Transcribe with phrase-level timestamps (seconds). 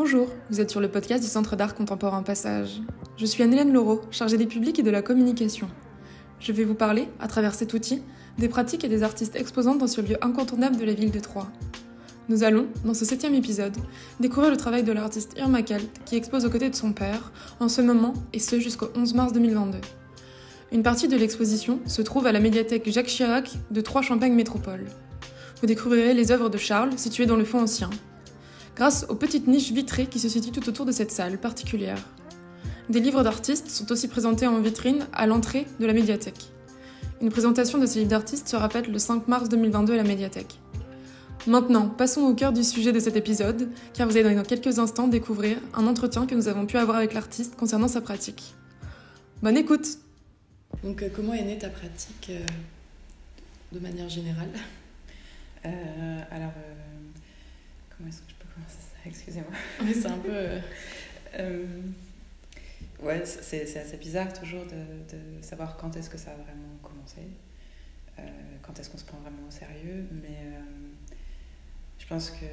[0.00, 2.80] Bonjour, vous êtes sur le podcast du Centre d'art contemporain Passage.
[3.16, 5.68] Je suis Anne-Hélène Laureau, chargée des publics et de la communication.
[6.38, 8.04] Je vais vous parler, à travers cet outil,
[8.38, 11.50] des pratiques et des artistes exposants dans ce lieu incontournable de la ville de Troyes.
[12.28, 13.76] Nous allons, dans ce septième épisode,
[14.20, 17.68] découvrir le travail de l'artiste Irma Kalt, qui expose aux côtés de son père, en
[17.68, 19.78] ce moment, et ce jusqu'au 11 mars 2022.
[20.70, 24.84] Une partie de l'exposition se trouve à la médiathèque Jacques Chirac de Troyes-Champagne Métropole.
[25.60, 27.90] Vous découvrirez les œuvres de Charles, situées dans le fond ancien,
[28.78, 31.98] grâce aux petites niches vitrées qui se situent tout autour de cette salle particulière.
[32.88, 36.52] Des livres d'artistes sont aussi présentés en vitrine à l'entrée de la médiathèque.
[37.20, 40.60] Une présentation de ces livres d'artistes sera faite le 5 mars 2022 à la médiathèque.
[41.48, 45.08] Maintenant, passons au cœur du sujet de cet épisode, car vous allez dans quelques instants
[45.08, 48.54] découvrir un entretien que nous avons pu avoir avec l'artiste concernant sa pratique.
[49.42, 49.98] Bonne écoute
[50.84, 52.46] Donc, euh, comment est née ta pratique euh,
[53.72, 54.52] de manière générale?
[55.66, 56.74] Euh, alors, euh,
[57.96, 58.37] comment est-ce que je
[59.06, 59.52] Excusez-moi.
[59.94, 60.30] c'est un peu.
[60.30, 60.60] euh,
[61.38, 61.66] euh,
[63.02, 66.76] ouais, c'est c'est assez bizarre toujours de, de savoir quand est-ce que ça a vraiment
[66.82, 67.22] commencé,
[68.18, 68.22] euh,
[68.62, 70.06] quand est-ce qu'on se prend vraiment au sérieux.
[70.12, 70.60] Mais euh,
[71.98, 72.46] je pense que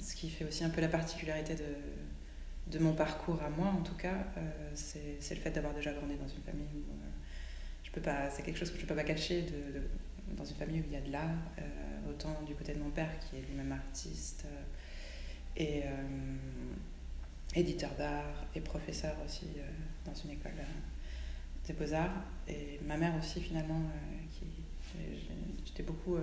[0.00, 3.82] ce qui fait aussi un peu la particularité de, de mon parcours à moi, en
[3.82, 4.16] tout cas,
[4.74, 6.92] c'est c'est le fait d'avoir déjà grandi dans une famille où.
[7.84, 9.88] je peux pas, c'est quelque chose que je ne peux pas cacher de, de-
[10.36, 11.30] dans une famille où il y a de l'art,
[12.08, 14.44] autant du côté de mon père qui est lui-même artiste
[15.58, 15.90] et euh,
[17.54, 19.62] éditeur d'art et professeur aussi euh,
[20.06, 23.82] dans une école euh, des beaux-arts, et ma mère aussi finalement,
[25.66, 26.16] j'étais beaucoup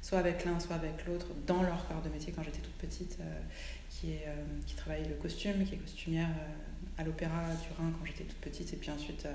[0.00, 3.18] soit avec l'un, soit avec l'autre dans leur corps de métier quand j'étais toute petite,
[3.90, 4.24] qui, est,
[4.66, 6.30] qui travaille le costume, qui est costumière
[6.96, 9.28] à l'Opéra du Rhin quand j'étais toute petite, et puis ensuite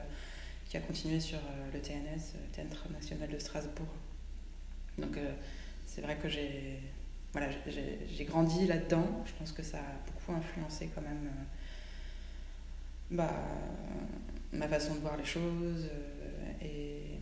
[0.67, 1.37] qui a continué sur
[1.71, 3.93] le TNS, Théâtre National de Strasbourg.
[4.97, 5.19] Donc
[5.85, 6.79] c'est vrai que j'ai
[7.33, 9.23] voilà, j'ai- grandi là-dedans.
[9.25, 11.43] Je pense que ça a beaucoup influencé quand même euh,
[13.11, 13.33] bah,
[14.51, 15.89] ma façon de voir les choses.
[15.91, 17.19] euh, et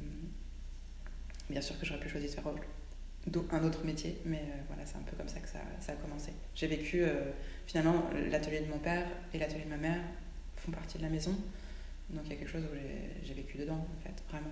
[1.50, 2.44] bien sûr que j'aurais pu choisir de faire
[3.52, 5.96] un autre métier, mais euh, voilà, c'est un peu comme ça que ça, ça a
[5.96, 6.32] commencé.
[6.56, 7.04] J'ai vécu
[7.68, 10.02] finalement l'atelier de mon père et l'atelier de ma mère
[10.58, 11.36] font partie de la maison.
[12.10, 12.76] Donc il y a quelque chose où
[13.24, 14.52] j'ai- vécu dedans, en fait, vraiment.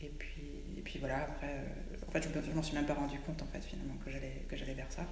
[0.00, 0.42] Et, puis,
[0.76, 1.64] et puis voilà, après,
[2.20, 4.44] fait, je, me- je m'en suis même pas rendu compte, en fait, finalement, que j'allais,
[4.48, 5.06] que j'allais vers ça.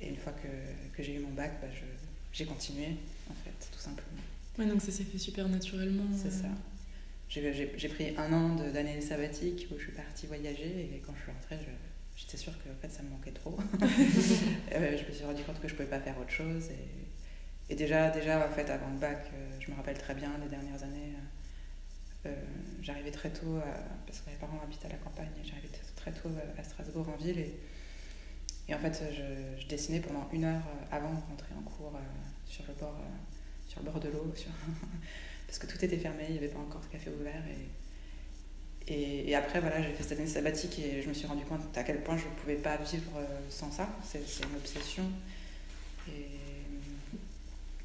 [0.00, 0.48] Et une fois que,
[0.96, 1.84] que j'ai eu mon bac, bah, je,
[2.32, 2.86] j'ai continué,
[3.30, 4.22] en fait, tout simplement.
[4.58, 6.04] Ouais, donc ça s'est fait super naturellement.
[6.14, 6.48] C'est euh, ça.
[7.28, 11.02] J'ai, j'ai, j'ai pris un an de, d'année sabbatique où je suis partie voyager et
[11.06, 13.56] quand je suis rentrée, je- j'étais sûre que en fait, ça me manquait trop.
[14.72, 16.64] Euh, je me suis rendu compte que je pouvais pas faire autre chose.
[16.70, 20.32] Et, et déjà, déjà, en fait, avant le bac, euh, je me rappelle très bien
[20.42, 21.12] les dernières années.
[22.26, 22.34] euh,
[22.82, 25.68] j'arrivais très tôt, à- parce que mes parents habitent à la campagne, j'arrivais
[26.00, 26.28] très, tôt
[26.58, 27.38] à Strasbourg en ville.
[27.38, 27.54] Et,
[28.68, 31.92] et en fait, je, je dessinais pendant une heure euh, avant de rentrer en cours
[31.94, 32.00] euh,
[32.46, 34.32] sur, le bord, euh, sur le bord de l'eau,
[35.46, 37.42] parce que tout était fermé, il n'y avait pas encore de café ouvert.
[37.48, 37.68] Et,
[38.90, 41.84] et, après, voilà, j'ai fait cette année sabbatique et je me suis rendu compte à
[41.84, 43.88] quel point je ne pouvais pas vivre euh, sans ça.
[44.04, 45.04] C'est une obsession.
[46.08, 46.26] Et,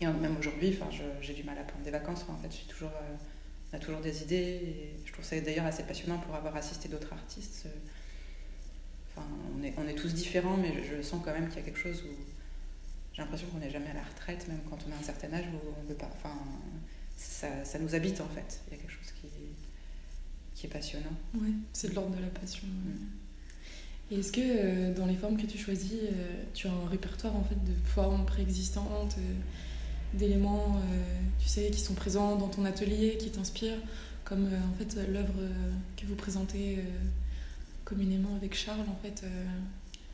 [0.02, 0.78] même aujourd'hui,
[1.22, 2.26] j'ai du mal à prendre des vacances.
[2.30, 3.16] En fait, toujours, euh,
[3.72, 4.36] on a toujours des idées.
[4.36, 7.68] Et je trouve ça d'ailleurs assez passionnant pour avoir assisté d'autres artistes.
[9.16, 9.28] Enfin,
[9.58, 11.66] on est, on est tous différents, mais je, je sens quand même qu'il y a
[11.66, 12.14] quelque chose où
[13.14, 15.46] j'ai l'impression qu'on n'est jamais à la retraite, même quand on a un certain âge
[15.46, 16.09] où on veut pas.
[16.18, 16.36] Enfin,
[17.16, 18.59] ça, ça nous habite en fait.
[18.68, 19.28] Il y a quelque chose qui,
[20.53, 21.16] qui est passionnant.
[21.36, 22.68] Ouais, c'est de l'ordre de la passion.
[22.68, 23.26] Mm.
[24.12, 27.36] Et est-ce que euh, dans les formes que tu choisis, euh, tu as un répertoire
[27.36, 30.80] en fait de formes préexistantes, euh, d'éléments,
[31.40, 33.82] tu sais, qui sont présents dans ton atelier, qui t'inspirent,
[34.24, 35.34] comme en fait l'œuvre
[35.97, 36.80] que vous présentez
[37.85, 39.46] communément avec Charles, en fait, euh,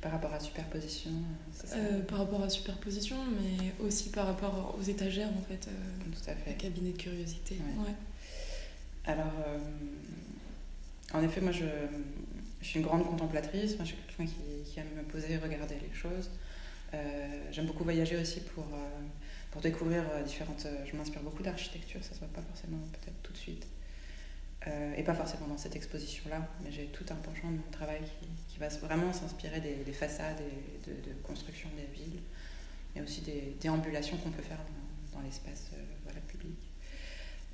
[0.01, 4.75] Par rapport à superposition, euh, ça euh, par rapport à superposition, mais aussi par rapport
[4.77, 6.53] aux étagères, en fait, euh, Tout à fait.
[6.55, 7.55] cabinet de curiosité.
[7.55, 7.85] Ouais.
[7.85, 7.95] Ouais.
[9.05, 9.57] Alors, euh,
[11.13, 11.65] en effet, moi, je,
[12.61, 13.73] je suis une grande contemplatrice.
[13.75, 16.29] Enfin, je suis quelqu'un qui, qui aime me poser, regarder les choses.
[17.51, 18.65] J'aime beaucoup voyager aussi pour,
[19.51, 20.67] pour découvrir différentes...
[20.85, 23.65] Je m'inspire beaucoup d'architecture, ça se voit pas forcément peut-être tout de suite.
[24.67, 28.01] Euh, et pas forcément dans cette exposition-là, mais j'ai tout un penchant de mon travail
[28.47, 32.19] qui, va vraiment s'inspirer des, des façades et de, de construction des villes,
[32.93, 34.59] mais aussi des déambulations qu'on peut faire
[35.13, 36.55] dans, l'espace euh, public.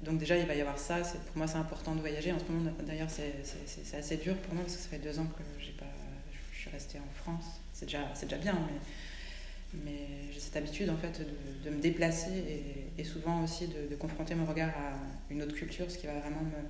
[0.01, 0.98] Donc déjà, il va y avoir ça.
[0.98, 2.33] Pour moi, c'est important de voyager.
[2.33, 5.25] En ce moment, d'ailleurs, c'est assez dur pour moi parce que ça fait deux ans
[5.25, 5.44] que
[5.80, 5.86] pas,
[6.51, 7.45] je suis restée en France.
[7.71, 8.59] C'est déjà, déjà bien,
[9.74, 11.21] mais, mais j'ai cette habitude en fait
[11.63, 15.56] de, me déplacer et, et souvent aussi de, de confronter mon regard à une autre
[15.56, 16.69] culture, ce qui va vraiment me,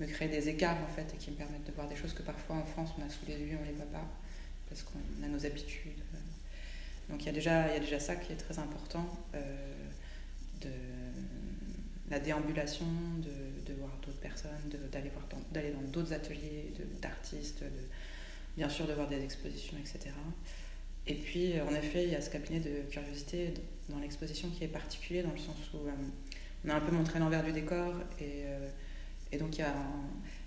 [0.00, 2.22] me créer des écarts en fait et qui me permettent de voir des choses que
[2.22, 4.08] parfois en France on a sous les yeux, on les voit pas
[4.68, 6.00] parce qu'on a nos habitudes.
[7.10, 10.70] Donc il y, a déjà, y a déjà ça qui est très important, de
[12.10, 12.86] la déambulation,
[13.18, 14.50] de, de voir d'autres personnes,
[14.90, 16.72] d'aller dans d'autres ateliers
[17.02, 17.64] d'artistes,
[18.56, 20.10] bien sûr de voir des expositions, etc.
[21.06, 23.54] Et puis, en effet, il y a ce cabinet de curiosité
[23.88, 25.78] dans l'exposition qui est particulier, dans le sens où
[26.64, 28.44] on a un peu montré l'envers du décor, et,
[29.32, 29.74] et donc il y a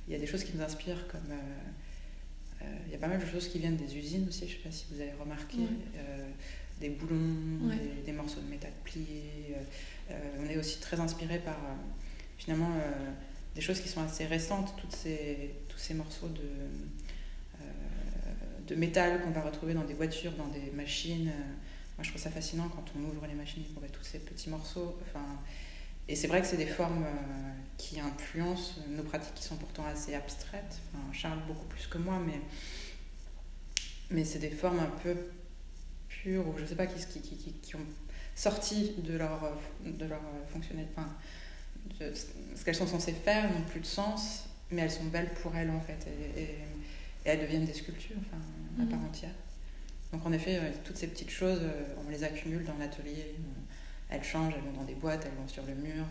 [0.08, 1.32] il y a des choses qui nous inspirent, comme.
[1.32, 4.54] Euh, euh, il y a pas mal de choses qui viennent des usines aussi, je
[4.54, 5.58] ne sais pas si vous avez remarqué.
[5.98, 6.30] Euh,
[6.80, 7.70] des boulons,
[8.06, 9.56] des, morceaux de métal pliés.
[10.10, 11.58] on est aussi très inspiré par
[12.38, 12.70] finalement
[13.56, 17.64] des choses qui sont assez récentes, toutes ces, tous ces morceaux de,
[18.68, 21.32] de métal qu'on va retrouver dans des voitures, dans des machines.
[21.98, 24.20] Moi, je trouve ça fascinant quand on ouvre les machines et qu'on voit tous ces
[24.20, 25.00] petits morceaux.
[25.08, 25.26] Enfin,
[26.08, 29.86] et c'est vrai que c'est des formes euh, qui influencent nos pratiques qui sont pourtant
[29.86, 30.80] assez abstraites.
[30.94, 32.40] Enfin, Charles beaucoup plus que moi, mais,
[34.12, 35.16] mais c'est des formes un peu
[36.08, 37.86] pures, ou je sais pas, qui, qui, qui, qui ont
[38.36, 40.94] sorti de leur, de leur fonctionnalité.
[40.98, 41.10] Enfin,
[42.00, 45.70] ce qu'elles sont censées faire n'ont plus de sens, mais elles sont belles pour elles
[45.70, 46.08] en fait.
[46.08, 46.58] Et, et,
[47.24, 49.08] elles deviennent des sculptures enfin, à part mhm.
[49.08, 49.34] entière.
[50.14, 53.36] Donc en effet, euh, toutes ces petites choses, euh, on les accumule dans l'atelier
[54.10, 56.06] elles changent, elles vont dans des boîtes, elles vont sur le mur.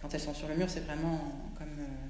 [0.00, 1.78] Quand elles sont sur le mur, c'est vraiment comme.
[1.78, 2.08] Euh,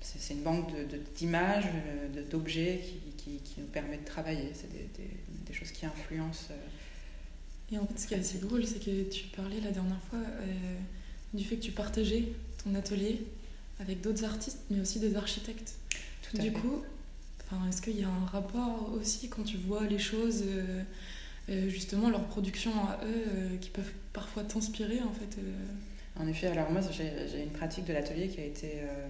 [0.00, 0.72] c'est une banque
[1.14, 1.66] d'images,
[2.14, 2.80] de, d'objets
[3.18, 4.50] qui, qui, nous permet de travailler.
[4.54, 4.88] C'est des,
[5.46, 6.48] des, choses qui influencent.
[6.50, 10.00] Euh, Et en fait, ce qui est assez drôle, c'est que tu parlais la dernière
[10.08, 10.76] fois euh,
[11.34, 12.32] du fait que tu partageais
[12.64, 13.26] ton atelier
[13.78, 15.74] avec d'autres artistes, mais aussi des architectes.
[16.22, 16.82] Tout du coup,
[17.68, 20.44] est-ce qu'il y a un rapport aussi quand tu vois les choses
[21.68, 25.66] justement leur production à eux qui peuvent parfois t'inspirer en fait euh.
[26.16, 29.08] En effet, alors moi j'ai une pratique de l'atelier qui a été euh,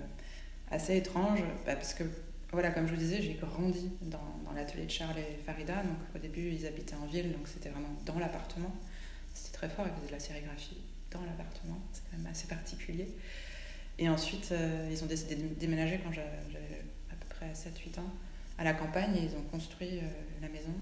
[0.70, 2.04] assez étrange bah, parce que
[2.52, 5.76] voilà, comme je vous disais, j'ai grandi dans, dans l'atelier de Charles et Farida.
[5.82, 8.72] Donc au début, ils habitaient en ville, donc c'était vraiment dans l'appartement.
[9.32, 10.76] C'était très fort, ils faisaient de la sérigraphie
[11.10, 11.78] dans l'appartement.
[11.92, 13.08] C'est quand même assez particulier.
[13.98, 14.52] Et ensuite,
[14.90, 18.10] ils ont décidé de déménager quand j'avais à peu près 7-8 ans
[18.58, 20.00] à la campagne et ils ont construit
[20.42, 20.74] la maison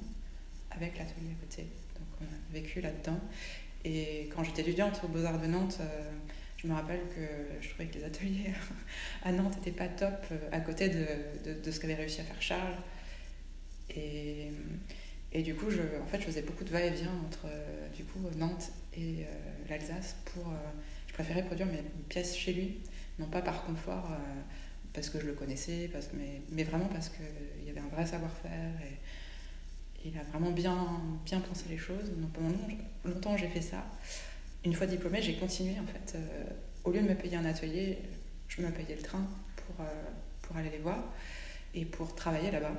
[0.71, 1.62] avec l'atelier à côté.
[1.94, 3.21] Donc on a vécu là-dedans.
[3.84, 6.10] Et quand j'étais étudiante aux Beaux-Arts de Nantes, euh,
[6.56, 7.20] je me rappelle que
[7.60, 8.52] je trouvais que les ateliers
[9.22, 12.42] à Nantes n'étaient pas top euh, à côté de, de, ce qu'avait réussi à faire
[12.42, 12.75] Charles.
[13.94, 14.50] Et,
[15.32, 18.19] et, du coup, je, en fait, je faisais beaucoup de va-et-vient entre euh, du coup,
[18.36, 19.26] Nantes et
[19.69, 20.16] l'Alsace
[21.06, 22.78] je préférais produire mes pièces chez lui,
[23.19, 24.08] non pas par confort,
[24.92, 28.72] parce que je le connaissais, mais, mais vraiment parce qu'il y avait un vrai savoir-faire.
[30.05, 30.77] Il a vraiment bien,
[31.49, 32.11] pensé les choses.
[32.17, 32.55] Donc pendant
[33.05, 33.85] longtemps, j'ai fait ça.
[34.65, 36.17] Une fois diplômée, j'ai continué en fait.
[36.17, 36.45] Euh,
[36.85, 37.99] au lieu de me payer un atelier,
[38.49, 39.89] je me payais le train pour, euh,
[40.43, 40.99] pour aller les voir
[41.75, 42.73] et pour travailler là-bas.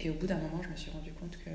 [0.00, 1.50] Et au bout d'un moment, je me suis rendu compte que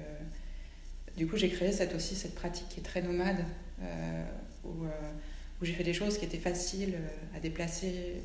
[1.18, 3.44] du coup, j'ai créé cette, aussi cette pratique qui est très nomade,
[3.82, 4.26] euh,
[4.64, 6.98] où, où j'ai fait des choses qui étaient faciles
[7.36, 8.24] à déplacer.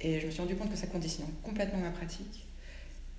[0.00, 2.46] et je me suis rendu compte que ça conditionnait complètement ma pratique.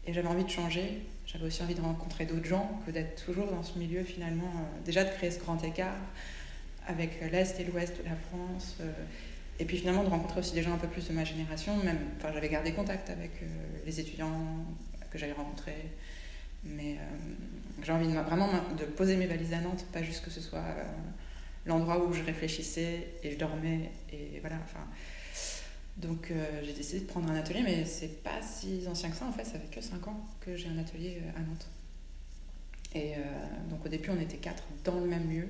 [0.05, 1.01] Et j'avais envie de changer.
[1.25, 4.51] J'avais aussi envie de rencontrer d'autres gens que d'être toujours dans ce milieu finalement.
[4.55, 5.95] Euh, déjà de créer ce grand écart
[6.85, 8.77] avec l'Est et l'Ouest de la France.
[8.81, 8.91] Euh,
[9.59, 11.73] et puis finalement de rencontrer aussi des gens un peu plus de ma génération.
[12.21, 13.45] J'avais gardé contact avec euh,
[13.85, 14.65] les étudiants
[15.09, 15.89] que j'avais rencontrés.
[16.65, 16.97] Mais
[17.83, 18.47] j'ai envie de, vraiment
[18.77, 20.63] de poser mes valises à Nantes, pas juste que ce soit
[21.65, 23.91] l'endroit où je réfléchissais et je dormais.
[24.13, 24.79] Et voilà, enfin
[25.97, 29.25] donc euh, j'ai décidé de prendre un atelier, mais c'est pas si ancien que ça
[29.25, 31.67] en fait, ça fait que 5 ans que j'ai un atelier euh, à Nantes.
[32.95, 33.19] Et euh,
[33.69, 35.47] donc au début on était quatre dans le même lieu.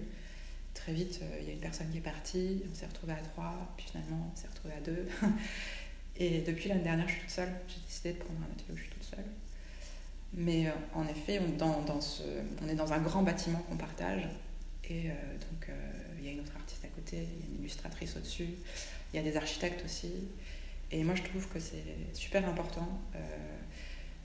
[0.74, 3.74] Très vite il y a une personne qui est partie, on s'est retrouvé à trois,
[3.78, 5.08] puis finalement on s'est retrouvé à deux.
[6.18, 8.78] Et depuis l'année dernière je suis toute seule, j'ai décidé de prendre un atelier où
[8.78, 9.26] je suis toute seule.
[10.34, 14.28] Mais en effet on, on est dans un grand bâtiment qu'on partage.
[14.90, 15.70] Et donc
[16.20, 18.50] il y a une autre artiste à côté, il y a une illustratrice au-dessus.
[19.14, 20.12] Il y a des architectes aussi.
[20.92, 22.88] Et moi, je trouve que c'est super important.
[23.16, 23.20] Euh,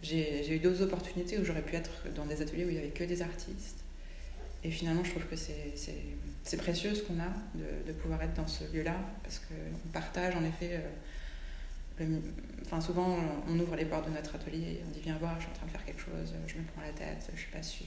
[0.02, 2.88] j'ai eu d'autres opportunités où j'aurais pu être dans des ateliers où il n'y avait
[2.88, 3.84] que des artistes.
[4.64, 7.32] Et finalement, je trouve que c'est précieux ce qu'on a
[7.86, 10.80] de, pouvoir être dans ce lieu-là, parce qu'on partage en effet.
[12.00, 12.18] Euh,
[12.64, 13.16] enfin, souvent,
[13.48, 15.66] on ouvre les portes de notre atelier, on dit Viens voir, je suis en train
[15.66, 17.86] de faire quelque chose, je me prends la tête, je suis pas sûre.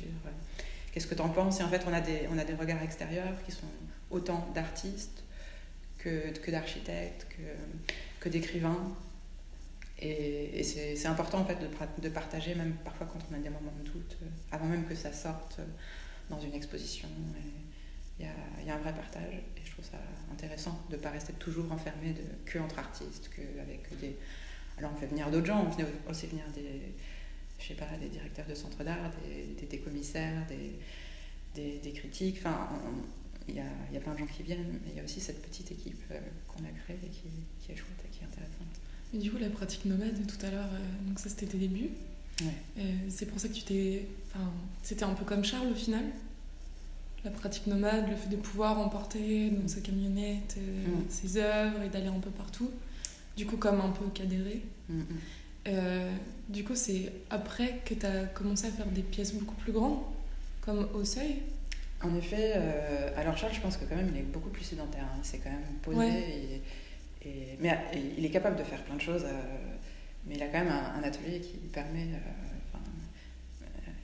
[0.91, 1.59] Qu'est-ce que tu en penses?
[1.59, 3.67] Et en fait, on a, des, on a des regards extérieurs qui sont
[4.09, 5.23] autant d'artistes
[6.03, 7.43] que, que d'architectes, que,
[8.19, 8.95] que d'écrivains.
[9.99, 11.67] Et, c'est important en fait de,
[12.01, 14.95] de, partager, même parfois quand on a des moments de doute, euh, avant même que
[14.95, 15.65] ça sorte euh,
[16.29, 17.07] dans une exposition.
[18.19, 19.97] Il y a, y a, un vrai partage et je trouve ça
[20.31, 24.17] intéressant de ne pas rester toujours enfermé de, que entre artistes, que avec des...
[24.77, 26.93] Alors on fait venir d'autres gens, on fait aussi venir des
[27.61, 32.39] je sais pas, des directeurs de centres d'art, des, des, commissaires, des, des, critiques.
[33.51, 35.19] Il y a, y a, plein de gens qui viennent, mais il y a aussi
[35.19, 36.01] cette petite équipe
[36.47, 37.23] qu'on a créée et qui,
[37.59, 38.67] qui, est chouette et qui est intéressante.
[39.13, 40.69] Et du coup, la pratique nomade, tout à l'heure,
[41.07, 41.89] donc ça c'était tes débuts.
[42.41, 42.85] Ouais.
[43.09, 44.07] c'est pour ça que tu t'es.
[44.27, 46.05] Enfin, c'était un peu comme Charles au final
[47.23, 51.09] la pratique nomade, le fait de pouvoir emporter dans sa camionnette mm.
[51.09, 52.69] ses œuvres et d'aller un peu partout.
[53.37, 54.61] Du coup, comme un peu cadéré.
[54.89, 55.05] Mm, mm.
[55.67, 56.11] Euh,
[56.49, 59.99] du coup, c'est après que tu as commencé à faire des pièces beaucoup plus grandes,
[60.61, 61.37] comme au seuil?
[62.03, 65.03] En effet, euh, alors Charles, je pense que quand même, il est beaucoup plus sédentaire.
[65.03, 65.19] Hein.
[65.21, 66.61] C'est quand même posé.
[67.23, 67.77] Et, mais
[68.17, 69.41] il est capable de faire plein de choses, euh,
[70.25, 72.07] mais il a quand même un, atelier qui lui permet.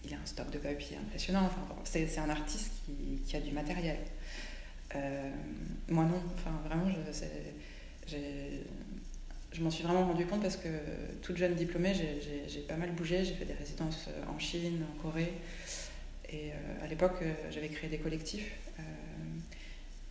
[0.05, 1.45] il a un stock de papier impressionnant.
[1.45, 3.97] Enfin, c'est un artiste qui, qui, a du matériel.
[5.89, 6.85] moi non, enfin vraiment,
[8.05, 8.63] j'ai
[9.57, 10.69] je m'en suis vraiment rendu compte parce que
[11.21, 11.93] toute jeune diplômée,
[12.47, 13.25] j'ai pas mal bougé.
[13.25, 15.33] J'ai fait des résidences euh, en Chine, en Corée.
[16.29, 18.51] Et euh, à l'époque, euh, j'avais créé des collectifs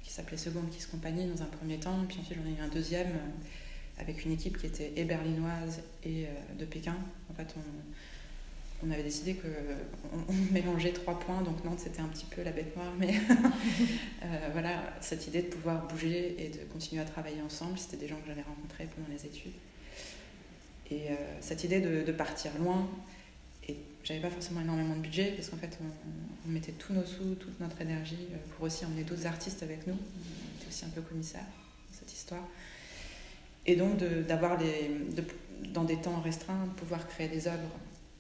[0.03, 1.99] qui s'appelaient Seconde Kiss Company dans un premier temps.
[2.09, 3.13] Puis ensuite, j'en ai eu un deuxième
[3.99, 6.97] avec une équipe qui était et berlinoise et de Pékin.
[7.29, 7.61] En fait, on,
[8.85, 12.51] on avait décidé qu'on on mélangeait trois points, donc Nantes c'était un petit peu la
[12.51, 13.15] bête noire, mais
[14.25, 18.09] euh, voilà, cette idée de pouvoir bouger et de continuer à travailler ensemble, c'était des
[18.09, 19.55] gens que j'avais rencontrés pendant les études.
[20.91, 22.89] Et euh, cette idée de, partir loin,
[23.69, 27.35] et j'avais pas forcément énormément de budget, parce qu'en fait on, mettait tous nos sous,
[27.35, 30.91] toute notre énergie euh, pour aussi emmener d'autres artistes avec nous, on était aussi un
[30.91, 32.47] peu commissaire dans cette histoire.
[33.67, 34.59] Et donc d'avoir
[35.73, 37.69] dans des temps restreints, de pouvoir créer des œuvres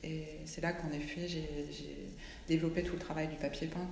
[0.06, 1.48] et c'est là qu'en effet, j'ai
[2.46, 3.88] développé tout le travail du papier peint,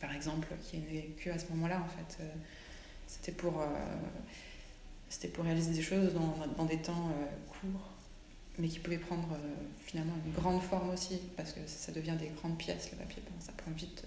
[0.00, 2.22] par exemple, qui est né que à ce moment-là, en fait.
[2.22, 2.28] Euh,
[3.06, 7.12] c'était pour, euh, pour réaliser des choses dans, dans des temps
[7.48, 7.92] courts,
[8.58, 9.28] mais qui pouvaient prendre
[9.84, 13.52] finalement une grande forme aussi, parce que ça devient des grandes pièces, le papier ça
[13.52, 14.04] prend vite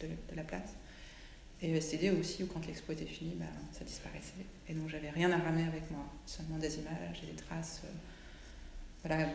[0.00, 0.74] de, la place.
[1.62, 4.32] Et cette idée aussi où quand l'expo était finie, ben, ça disparaissait.
[4.68, 7.82] Et donc j'avais rien à ramener avec moi, seulement des images et des traces.
[9.04, 9.28] voilà,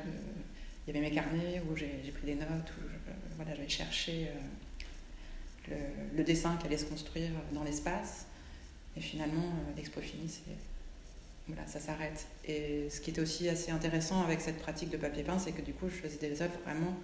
[0.88, 2.82] il y avait mes carnets où j'ai pris des notes, où
[3.36, 4.30] voilà, j'avais cherché
[5.72, 8.28] euh, le, dessin qui allait se construire dans l'espace.
[8.98, 10.30] Et finalement, euh, l'expo finie,
[11.48, 12.28] voilà, ça s'arrête.
[12.46, 15.62] Et ce qui était aussi assez intéressant avec cette pratique de papier peint, c'est que
[15.62, 16.96] du coup, je faisais des œuvres vraiment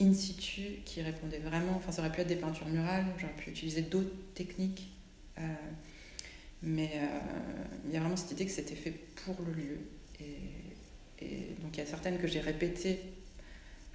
[0.00, 1.74] in situ qui répondaient vraiment.
[1.76, 4.88] Enfin, ça aurait pu être des peintures murales, j'aurais pu utiliser d'autres techniques.
[5.38, 5.42] Euh,
[6.62, 6.90] mais
[7.86, 8.92] il y a vraiment cette idée que c'était fait
[9.24, 9.78] pour le lieu.
[10.20, 13.00] Et donc il y a certaines que j'ai répétées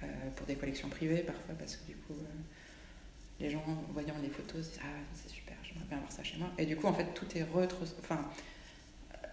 [0.02, 4.28] euh, pour des collections privées parfois parce que du coup euh, les gens voyant les
[4.28, 6.86] photos se disent ah c'est super j'aimerais bien avoir ça chez moi et du coup
[6.86, 8.24] en fait tout est retro enfin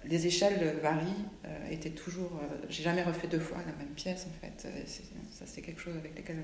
[0.07, 4.67] les échelles varient euh, toujours j'ai jamais refait deux fois la même pièce en fait
[5.31, 6.37] ça c'est quelque chose avec lequel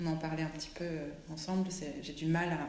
[0.00, 0.88] on en parlait un petit peu
[1.30, 1.68] ensemble
[2.02, 2.68] j'ai du mal à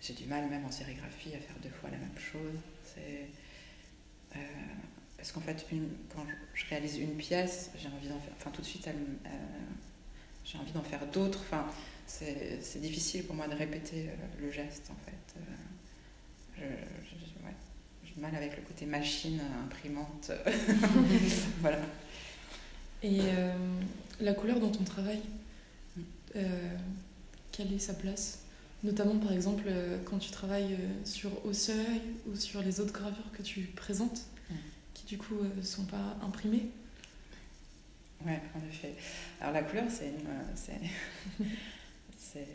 [0.00, 3.28] j'ai du mal même en sérigraphie à faire deux fois la même chose c'est
[5.22, 5.64] parce qu'en fait,
[6.12, 8.90] quand je réalise une pièce, j'ai envie d'en faire, enfin tout de suite, euh,
[10.44, 11.38] j'ai envie d'en faire d'autres.
[11.42, 11.64] Enfin,
[12.08, 15.40] c'est difficile pour moi de répéter euh, le geste, en fait.
[16.58, 16.64] Euh,
[18.20, 20.30] mal avec le côté machine, imprimante.
[21.60, 21.78] voilà.
[23.02, 23.20] Et
[24.20, 25.22] la couleur dont on travaille,
[25.96, 26.02] mm.
[27.50, 28.40] quelle est sa place?
[28.84, 29.64] Notamment, par exemple,
[30.04, 34.22] quand tu travailles sur Au Seuil ou sur les autres gravures que tu présentes
[35.12, 36.70] du coup ne euh, sont pas imprimés
[38.24, 38.94] Ouais, en effet.
[39.40, 40.12] Alors la couleur, c'est
[42.16, 42.46] c'est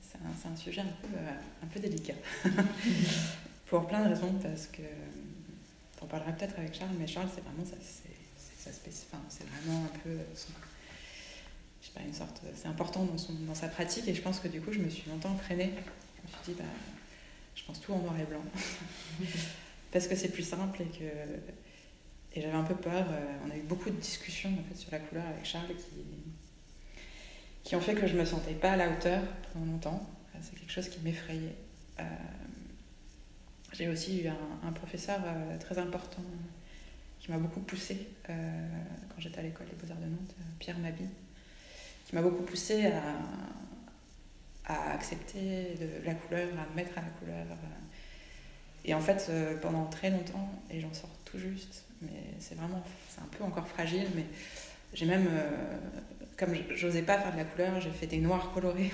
[0.00, 1.30] c'est un, un, sujet un peu, euh,
[1.62, 2.14] un peu délicat.
[3.72, 4.82] Pour plein de raisons, parce que
[6.02, 10.18] on parlera peut-être avec Charles, mais Charles, c'est vraiment ça, c'est vraiment un peu
[11.80, 14.40] je sais pas, une sorte, c'est important dans, son, dans sa pratique, et je pense
[14.40, 15.70] que du coup, je me suis longtemps freinée.
[15.74, 16.68] Je me suis dit, bah,
[17.54, 18.44] je pense tout en noir et blanc,
[19.90, 21.04] parce que c'est plus simple et que
[22.34, 23.06] et j'avais un peu peur.
[23.08, 26.04] Euh, on a eu beaucoup de discussions en fait, sur la couleur avec Charles qui,
[27.64, 29.22] qui ont fait que je me sentais pas à la hauteur
[29.54, 30.06] pendant longtemps.
[30.42, 31.56] C'est quelque chose qui m'effrayait.
[32.00, 32.04] Euh,
[33.72, 36.22] j'ai aussi eu un, professeur euh, très important
[37.20, 41.04] qui m'a beaucoup poussé quand j'étais à l'école des Beaux-Arts de Nantes, Pierre Mabi,
[42.04, 42.90] qui m'a beaucoup poussé
[44.66, 45.74] à, accepter
[46.04, 47.46] la couleur, à me mettre à la couleur.
[48.84, 53.20] Et en fait, pendant très longtemps, et j'en sors tout juste, mais c'est vraiment, c'est
[53.20, 54.24] un peu encore fragile, mais
[54.94, 55.78] j'ai même, euh,
[56.36, 58.92] comme j'osais pas faire de la couleur, j'ai fait des noirs colorés.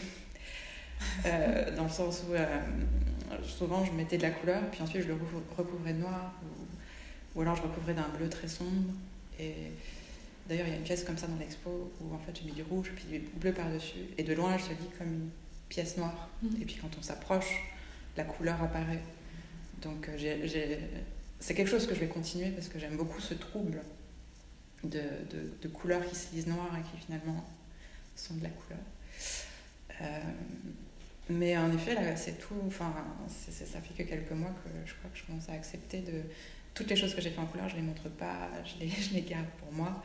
[1.27, 2.47] Euh, dans le sens où euh,
[3.45, 5.15] souvent je mettais de la couleur, puis ensuite je le
[5.57, 8.93] recouvrais de noir, ou, ou alors je recouvrais d'un bleu très sombre.
[9.39, 9.55] Et
[10.49, 12.53] D'ailleurs, il y a une pièce comme ça dans l'expo où en fait j'ai mis
[12.53, 13.99] du rouge puis du bleu par-dessus.
[14.17, 15.31] Et de loin, je se lis comme une
[15.69, 16.31] pièce noire.
[16.43, 16.63] Mhm.
[16.63, 17.61] Et puis quand on s'approche,
[18.17, 19.03] la couleur apparaît.
[19.83, 20.79] Donc euh, j'ai-
[21.39, 23.83] c'est quelque chose que je vais continuer parce que j'aime beaucoup ce trouble
[24.85, 27.45] de, de- de couleurs qui se lisent noires et qui finalement
[28.17, 28.81] sont de la couleur.
[30.01, 30.21] Euh,
[31.31, 32.55] mais en effet, là, c'est tout.
[32.67, 32.95] Enfin,
[33.29, 36.23] ça fait que quelques mois que je crois que je commence à accepter de
[36.75, 37.69] toutes les choses que j'ai fait en couleur.
[37.69, 40.03] Je les montre pas, je les, je les garde pour moi.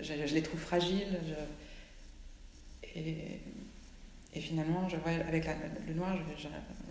[0.00, 1.18] Je, je les trouve fragiles.
[1.26, 3.40] je- et,
[4.34, 5.56] et finalement, je vois avec la-
[5.86, 6.16] le noir,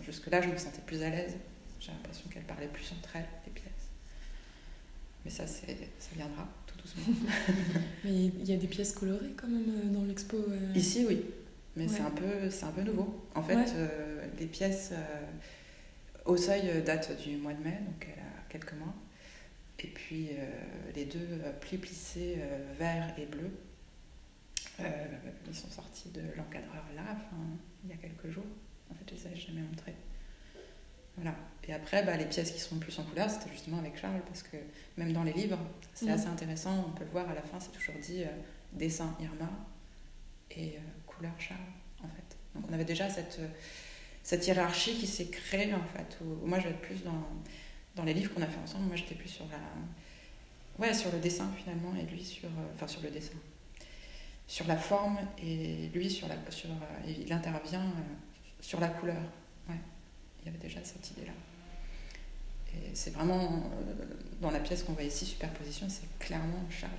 [0.04, 1.34] jusque-là, je me sentais plus à l'aise.
[1.80, 3.66] J'ai l'impression qu'elles parlaient plus entre elles, les pièces.
[5.24, 7.14] Mais ça, c'est, ça viendra tout doucement.
[8.04, 10.36] Mais il y a des pièces colorées quand même euh, dans l'expo.
[10.36, 10.72] euh?
[10.74, 11.22] Ici, oui.
[11.76, 11.88] Mais Ouais.
[11.88, 12.24] c'est un peu,
[12.62, 13.28] un peu nouveau.
[13.34, 13.64] En fait, Ouais.
[13.74, 15.26] euh, les pièces euh,
[16.24, 18.94] au seuil euh, datent du mois de mai, donc elle a quelques mois.
[19.80, 20.46] Et puis euh,
[20.94, 21.26] les deux
[21.60, 22.38] plis plissés
[22.78, 23.50] vert et bleu,
[24.78, 27.36] ils sont sortis de l'encadreur là, enfin,
[27.84, 28.46] il y a quelques jours.
[28.90, 29.94] En fait, je les avais jamais montrés.
[31.16, 31.34] Voilà.
[31.68, 34.42] Et après, bah, les pièces qui sont plus en couleur, c'était justement avec Charles, parce
[34.42, 34.56] que
[34.96, 35.58] même dans les livres,
[35.92, 36.12] c'est Mhm.
[36.12, 36.84] assez intéressant.
[36.88, 38.24] On peut le voir à la fin, c'est toujours dit
[38.72, 39.50] dessin Irma
[40.50, 40.78] et
[41.16, 41.60] couleur Charles,
[42.02, 42.36] en fait.
[42.54, 43.40] Donc on avait déjà cette,
[44.22, 46.18] cette hiérarchie qui s'est créée, en fait.
[46.22, 47.28] Où, où moi, être plus dans,
[47.96, 48.86] dans les livres qu'on a fait ensemble.
[48.86, 49.58] Moi, j'étais plus sur la...
[50.78, 52.48] Ouais, sur le dessin, finalement, et lui sur...
[52.48, 53.36] euh, Enfin, sur le dessin.
[54.46, 56.36] Sur la forme, et lui sur la...
[56.50, 58.14] Sur, euh, il intervient euh,
[58.60, 59.22] sur la couleur.
[59.68, 59.76] Ouais,
[60.40, 61.32] il y avait déjà cette idée-là.
[62.74, 63.70] Et c'est vraiment...
[64.40, 66.90] dans la pièce qu'on voit ici, superposition, c'est clairement Charles,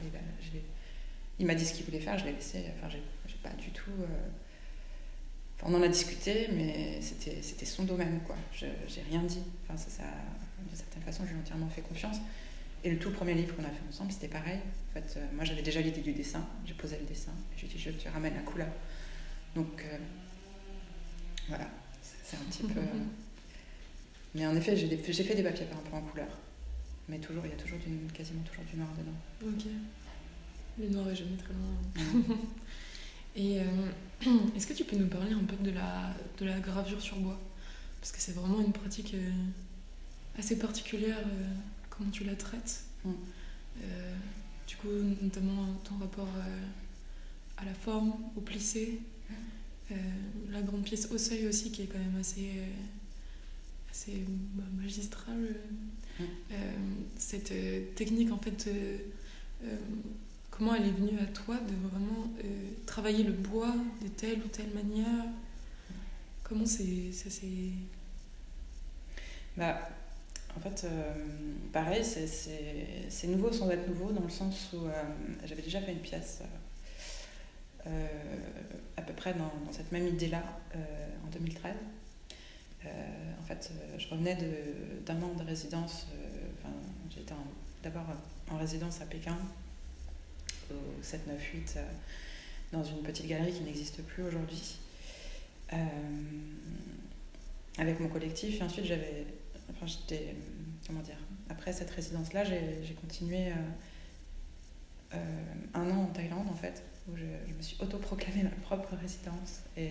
[1.39, 2.65] il m'a dit ce qu'il voulait faire, je l'ai laissé.
[2.77, 2.89] Enfin,
[3.27, 3.92] j'ai pas du tout.
[4.01, 4.06] euh,
[5.58, 8.36] Enfin, on en a discuté, mais c'était son domaine, quoi.
[8.54, 9.39] J'ai rien dit.
[9.63, 10.04] Enfin, ça, ça,
[10.70, 12.17] de certaine façon, je lui ai entièrement fait confiance.
[12.84, 14.60] Et le tout premier livre qu'on a fait ensemble, c'était pareil.
[14.89, 16.45] En fait, euh, moi, j'avais déjà l'idée du dessin.
[16.65, 17.32] J'ai posé le dessin.
[17.58, 18.67] J'ai dit, je te ramène la couleur.
[19.56, 19.98] Donc, euh,
[21.48, 21.69] voilà.
[22.24, 22.80] C'est un petit peu.
[22.82, 22.84] euh,
[24.36, 26.28] Mais en effet, j'ai des- fait des papiers par peu en couleur.
[27.08, 27.80] Mais toujours, il y a toujours
[28.13, 29.54] quasiment toujours du noir dedans.
[29.56, 29.65] Ok.
[30.80, 32.04] Le noir est jamais très loin.
[32.14, 32.34] Mm.
[33.38, 33.64] Et euh,
[34.56, 37.40] est-ce que tu peux nous parler un peu de la, de la gravure sur bois?
[38.00, 39.32] Parce que c'est vraiment une pratique euh,
[40.38, 41.18] assez particulière.
[41.18, 41.48] euh,
[41.90, 43.12] comment tu la traites Mm.
[44.68, 44.88] Du coup,
[45.22, 46.30] notamment ton rapport
[47.58, 49.00] à la forme, au plissé.
[49.92, 49.96] Euh,
[50.52, 52.50] la grande pièce au seuil aussi, qui est quand même assez,
[53.92, 55.56] assez bah, magistrale.
[56.20, 56.24] Mm.
[57.18, 57.54] Cette
[57.94, 58.68] technique, en fait,
[60.58, 64.48] comment elle est venue à toi de vraiment euh, travailler le bois de telle ou
[64.48, 65.26] telle manière?
[66.44, 67.72] Comment c'est, ça s'est...
[69.58, 69.89] Bah,
[70.56, 71.13] en fait, euh,
[71.74, 75.04] pareil, c'est- nouveau sans être nouveau, dans le sens où euh,
[75.46, 76.41] j'avais déjà fait une pièce
[78.98, 80.41] à peu près dans, cette même idée-là
[80.74, 81.74] en 2013.
[82.86, 82.89] Euh,
[83.41, 84.38] en fait, je revenais
[85.06, 86.08] d'un an de résidence.
[87.10, 87.34] J'étais
[87.84, 88.06] d'abord
[88.50, 89.38] en résidence à Pékin,
[90.71, 91.82] au 798, euh,
[92.71, 94.78] dans une petite galerie qui n'existe plus aujourd'hui,
[95.73, 95.78] euh,
[97.78, 98.60] avec mon collectif.
[98.60, 99.25] Et ensuite, j'avais
[99.71, 100.36] enfin j'étais
[100.86, 101.17] comment dire
[101.49, 103.47] après cette résidence là j'ai continué
[105.15, 105.17] euh,
[105.73, 109.89] un an en Thaïlande en fait où je, me suis autoproclamée ma propre résidence et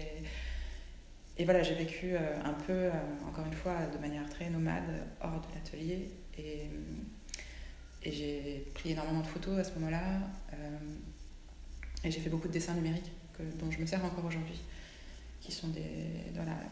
[1.36, 2.90] et voilà j'ai vécu un peu
[3.26, 4.84] encore une fois de manière très nomade
[5.20, 6.08] hors de l'atelier
[6.38, 6.68] et
[8.04, 10.02] et j'ai pris énormément de photos à ce moment-là
[10.52, 10.78] euh,
[12.04, 14.60] et j'ai fait beaucoup de dessins numériques que, dont je me sers encore aujourd'hui
[15.40, 15.82] qui sont des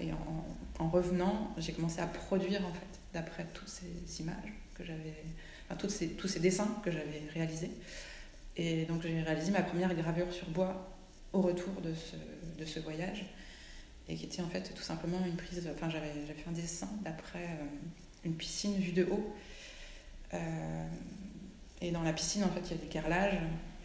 [0.01, 0.47] et en,
[0.79, 5.15] en revenant j'ai commencé à produire en fait d'après toutes ces images que j'avais
[5.77, 7.71] toutes ces, tous ces dessins que j'avais réalisés.
[8.57, 10.95] Et donc j'ai réalisé ma première gravure sur bois
[11.33, 12.17] au retour de ce,
[12.61, 13.25] de ce voyage
[14.09, 17.45] et qui était en fait tout simplement une prise enfin j'avais fait un dessin d'après
[17.45, 17.65] euh,
[18.25, 19.35] une piscine vue de haut
[20.33, 23.35] et dans la piscine en fait il y a du carrelage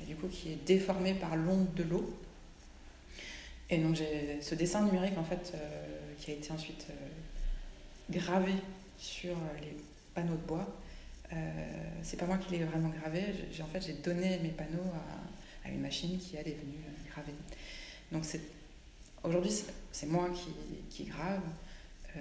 [0.02, 2.18] et du coup qui est déformé par l'onde de l'eau
[3.70, 3.98] et donc
[4.42, 8.54] ce dessin numérique en fait euh, qui a été ensuite euh, gravé
[8.98, 9.76] sur les
[10.14, 10.68] panneaux de bois.
[11.34, 11.36] Euh,
[12.04, 13.24] c'est pas moi qui l'ai vraiment gravé.
[13.52, 14.92] J'ai, en fait j'ai donné mes panneaux
[15.66, 17.34] à, une machine qui elle est venue euh, graver.
[18.14, 18.24] Donc
[19.24, 19.52] aujourd'hui
[19.92, 20.30] c'est, moi
[20.90, 21.42] qui, grave.
[22.16, 22.20] Euh,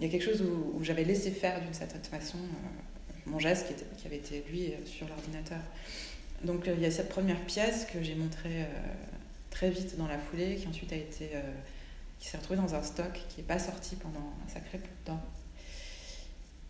[0.00, 3.66] il y a quelque chose où, j'avais laissé faire d'une certaine façon euh, mon geste
[3.98, 5.60] qui, avait été lui euh, sur l'ordinateur.
[6.42, 8.66] Donc euh, il y a cette première pièce que j'ai montrée
[9.50, 11.28] très vite dans la foulée, qui ensuite a été,
[12.18, 15.04] qui s'est retrouvée dans un stock, qui n'est pas sorti pendant un sacré peu de
[15.04, 15.22] temps.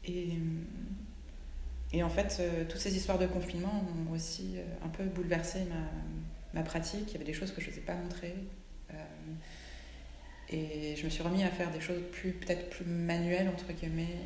[0.06, 0.30] Et,
[1.92, 6.64] et en fait, toutes ces histoires de confinement ont aussi un peu bouleversé ma, ma
[6.64, 7.04] pratique.
[7.08, 8.34] Il y avait des choses que je ne vous ai pas montrées.
[10.50, 14.16] Et je me suis remis à faire des choses plus peut-être plus manuelles, entre guillemets,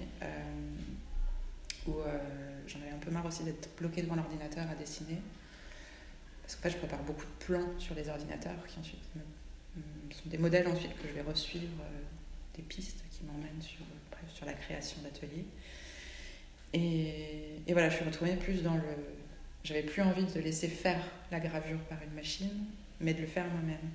[1.86, 1.92] où
[2.66, 5.18] j'en avais un peu marre aussi d'être bloquée devant l'ordinateur à dessiner.
[6.42, 9.00] Parce qu'en fait, je prépare beaucoup de plans sur les ordinateurs qui ensuite
[10.10, 12.02] sont des modèles ensuite que je vais resuivre, euh,
[12.56, 13.80] des pistes qui m'emmènent sur,
[14.32, 15.44] sur la création d'ateliers.
[16.72, 18.82] Et, et, voilà, je suis retrouvée plus dans le.
[19.62, 22.66] J'avais plus envie de laisser faire la gravure par une machine,
[23.00, 23.90] mais de le faire moi-même.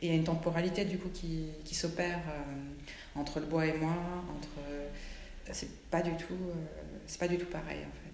[0.00, 3.66] Et il y a une temporalité du coup qui, qui s'opère euh, entre le bois
[3.66, 3.96] et moi,
[4.36, 4.48] entre.
[4.68, 4.88] Euh,
[5.52, 6.38] c'est pas du tout,
[7.06, 8.10] c'est pas du tout pareil en fait.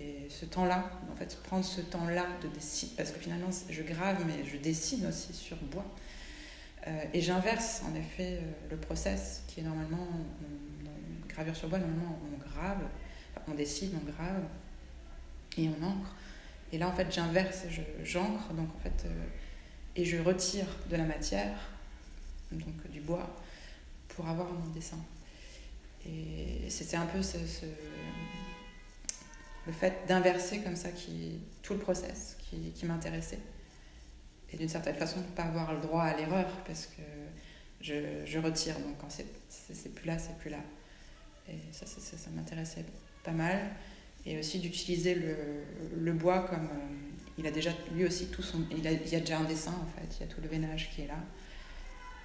[0.00, 4.24] Et ce temps-là, en fait, prendre ce temps-là de dessiner, parce que finalement, je grave,
[4.26, 5.84] mais je dessine aussi sur bois.
[6.86, 10.08] Euh, et j'inverse, en effet, euh, le process qui est normalement,
[10.40, 12.82] une gravure sur bois, normalement, on grave,
[13.46, 14.44] on dessine, on grave,
[15.58, 16.14] et on encre.
[16.72, 17.64] Et là, en fait, j'inverse,
[18.02, 19.26] j'encre, donc en fait, euh,
[19.96, 21.58] et je retire de la matière,
[22.52, 23.28] donc du bois,
[24.08, 24.98] pour avoir mon dessin.
[26.06, 27.36] Et c'était un peu ce
[29.66, 33.38] le fait d'inverser comme ça qui, tout le process qui, qui m'intéressait.
[34.52, 37.02] Et d'une certaine façon, pas avoir le droit à l'erreur parce que
[37.80, 38.78] je, je, retire.
[38.80, 40.58] Donc quand c'est plus là, c'est plus là.
[41.48, 42.84] Et ça, ça, ça, m'intéressait
[43.22, 43.58] pas mal.
[44.26, 46.66] Et aussi d'utiliser le, bois comme.
[46.66, 48.58] Euh, il a déjà lui aussi tout son.
[48.70, 51.02] Il, y a déjà un dessin en fait, il y a tout le veinage qui
[51.02, 51.18] est là.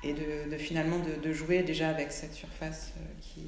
[0.03, 3.47] Et de, finalement de, jouer déjà avec cette surface euh, qui,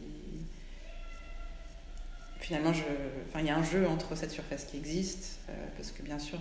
[2.40, 2.84] finalement, je,
[3.28, 6.18] enfin, il y a un jeu entre cette surface qui existe, euh, parce que bien
[6.18, 6.40] sûr,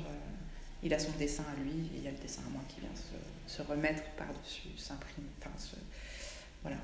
[0.83, 2.91] il a son dessin à lui, il y a le dessin à moi qui vient
[3.47, 5.51] se, remettre par-dessus, s'imprimer, enfin,
[6.63, 6.77] voilà.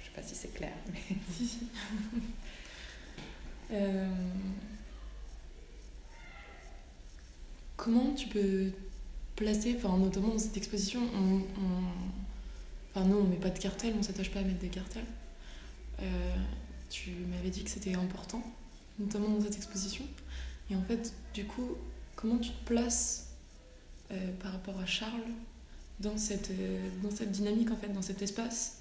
[0.00, 1.16] Je sais pas si c'est clair, mais...
[1.32, 1.58] si.
[3.72, 4.08] euh...
[7.76, 8.70] Comment tu peux
[9.36, 11.82] placer, enfin, notamment dans cette exposition, on, on...
[12.94, 15.06] Enfin, nous, on met pas de cartel, on s'attache pas à mettre des cartels.
[16.00, 16.36] Euh
[16.88, 18.42] tu m'avais dit que c'était important,
[18.98, 20.04] notamment dans cette exposition.
[20.70, 21.76] Et en fait, du coup,
[22.16, 23.30] comment tu te places
[24.10, 25.22] euh, par rapport à Charles
[26.00, 26.50] dans cette,
[27.02, 28.78] dans cette dynamique, en fait, dans cet espace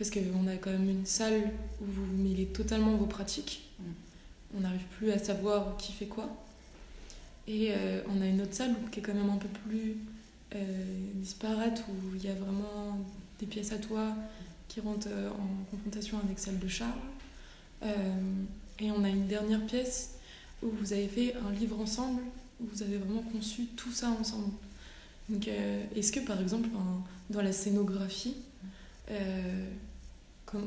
[0.00, 3.70] Parce qu'on a quand même une salle où vous mêlez totalement vos pratiques.
[4.56, 6.28] On n'arrive plus à savoir qui fait quoi.
[7.46, 7.72] Et
[8.08, 9.96] on a une autre salle qui est quand même un peu plus
[11.16, 12.98] disparate, où il y a vraiment
[13.38, 14.14] des pièces à toi,
[14.70, 16.92] qui rentre euh, en confrontation avec celle de Charles.
[17.82, 17.88] Euh,
[18.78, 20.14] et on a une dernière pièce
[20.62, 22.22] où vous avez fait un livre ensemble,
[22.60, 24.52] où vous avez vraiment conçu tout ça ensemble.
[25.28, 26.68] Donc, euh, est-ce que par exemple,
[27.30, 28.36] dans la scénographie,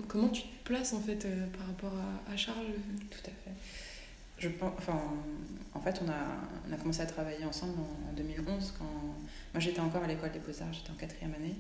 [0.08, 1.94] comment tu te places en fait par rapport
[2.32, 2.74] à, Charles?
[3.10, 3.56] Tout à fait.
[4.40, 5.00] Je pense, enfin,
[5.74, 8.86] en fait, on a, on a commencé à travailler ensemble en, en 2011 quand
[9.54, 11.56] moi j'étais encore à l'école des beaux-arts, j'étais en quatrième année.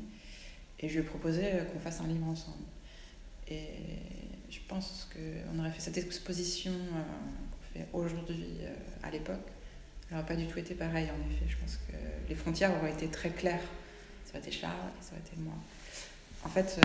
[0.79, 2.65] Et je lui ai proposé euh, qu'on fasse un livre ensemble.
[3.47, 3.69] Et
[4.49, 7.01] je pense qu'on aurait fait cette exposition euh,
[7.51, 9.47] qu'on fait aujourd'hui euh, à l'époque.
[10.09, 11.45] Elle n'aurait pas du tout été pareil, en effet.
[11.47, 11.93] Je pense que
[12.27, 13.63] les frontières auraient été très claires.
[14.25, 15.55] Ça aurait été Charles et ça aurait été moi.
[16.43, 16.81] En fait,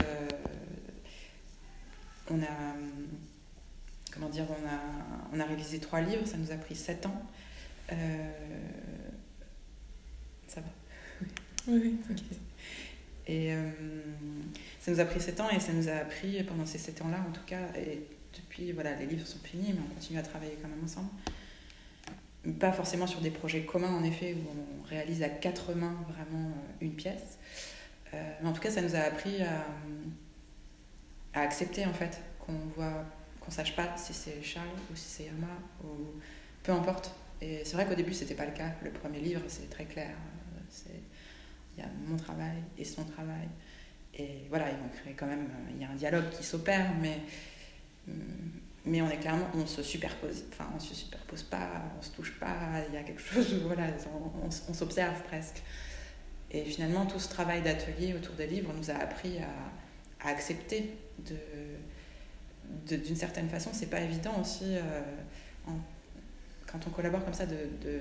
[2.31, 2.75] on a.
[4.13, 4.81] Comment dire on a,
[5.37, 7.23] on a réalisé trois livres, ça nous a pris sept ans.
[10.47, 10.69] ça va
[11.69, 12.39] Oui, oui, ok.
[13.29, 13.71] Et euh,
[14.81, 17.19] ça nous a pris 7 ans et ça nous a appris pendant ces 7 ans-là,
[17.29, 18.03] en tout cas, et
[18.35, 21.11] depuis, voilà, les livres sont finis, mais on continue à travailler quand même ensemble.
[22.59, 26.49] Pas forcément sur des projets communs, en effet, où on réalise à quatre mains vraiment
[26.49, 27.39] euh, une pièce.
[28.15, 29.67] Euh, mais en tout cas, ça nous a appris à,
[31.35, 33.05] à accepter, en fait, qu'on voit,
[33.41, 35.47] qu'on sache pas si c'est Charles ou si c'est Irma,
[35.85, 36.21] ou
[36.63, 37.13] peu importe.
[37.41, 38.73] Et c'est vrai qu'au début, c'était pas le cas.
[38.83, 40.11] Le premier livre, c'est très clair.
[40.71, 41.01] C'est
[41.79, 43.49] il y a mon travail et son travail.
[44.15, 46.91] Et voilà, ils vont créer quand même, euh, il y a un dialogue qui s'opère,
[47.01, 47.21] mais,
[48.07, 48.13] mm,
[48.87, 52.39] mais on est clairement, on se superpose, enfin on se superpose pas, on se touche
[52.41, 52.57] pas,
[52.89, 53.85] il y a quelque chose, voilà,
[54.43, 55.63] on, s'observe presque.
[56.51, 60.97] Et finalement, tout ce travail d'atelier autour des livres nous a appris à, à accepter
[61.27, 65.01] de, d'une certaine façon, c'est pas évident aussi euh,
[66.71, 67.57] quand on collabore comme ça de,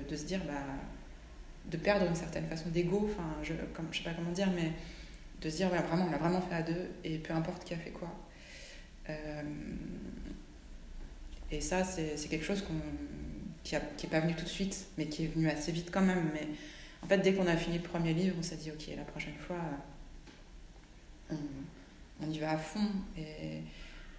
[0.08, 0.62] de, se dire bah
[1.70, 4.72] de perdre une certaine façon d'ego, enfin, je, comme, je sais pas comment dire, mais
[5.40, 7.76] de se dire, vraiment, on l'a vraiment fait à deux, et peu importe qui a
[7.76, 8.10] fait quoi.
[9.08, 9.42] Euh,
[11.50, 12.64] et ça, c'est quelque chose
[13.64, 16.30] qui n'est pas venu tout de suite, mais qui est venu assez vite quand même.
[16.34, 16.46] Mais
[17.02, 19.36] en fait, dès qu'on a fini le premier livre, on s'est dit, ok, la prochaine
[19.38, 19.60] fois,
[21.30, 21.36] on,
[22.22, 22.86] on, y va à fond.
[23.16, 23.62] Et,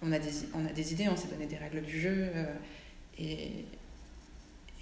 [0.02, 2.32] on a des, on a des idées, on s'est donné des règles du jeu
[3.18, 3.66] et,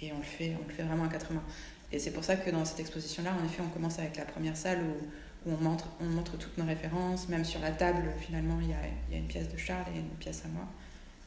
[0.01, 1.43] et on, le fait, on le fait vraiment à quatre mains.
[1.91, 4.55] Et c'est pour ça que dans cette exposition-là, en effet, on commence avec la première
[4.55, 7.27] salle où, où, on, montre, on montre toutes nos références.
[7.29, 8.77] Même sur la table, finalement, il y a,
[9.09, 10.67] il y a une pièce de Charles et une pièce à moi.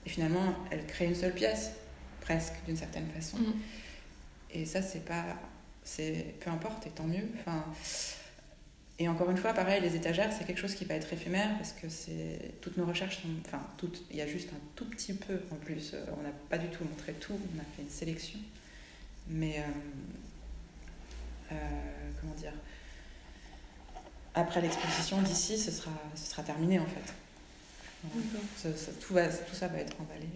[0.07, 1.73] Et finalement, elle crée une seule pièce,
[2.21, 3.39] presque, d'une certaine façon.
[3.39, 3.53] Mm.
[4.53, 5.25] Et ça, c'est pas.
[5.83, 7.29] c'est Peu importe, et tant mieux.
[7.41, 7.65] Enfin,
[9.03, 11.73] et encore une fois, pareil, les étagères, c'est quelque chose qui va être éphémère parce
[11.73, 13.29] que c'est toutes nos recherches sont.
[13.45, 15.95] Enfin, toutes, il y a juste un tout petit peu en plus.
[15.95, 18.39] Euh, on n'a pas du tout montré tout, on a fait une sélection.
[19.27, 19.59] Mais.
[19.59, 19.63] Euh,
[21.51, 21.55] euh,
[22.21, 22.53] comment dire
[24.37, 27.13] Après l'exposition, d'ici, ce sera, ce sera terminé en fait.
[29.01, 30.29] tout, va, tout ça va être emballé.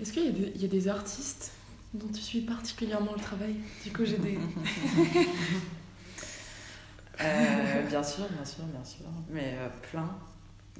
[0.00, 1.52] Est-ce qu'il y, y, a des artistes
[1.94, 4.38] dont tu suis particulièrement le travail Du coup, j'ai des.
[7.20, 9.04] Euh, bien sûr, bien sûr, bien sûr.
[9.30, 10.18] Mais euh, plein.